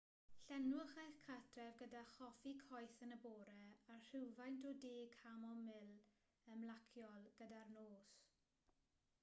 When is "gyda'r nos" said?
7.43-8.17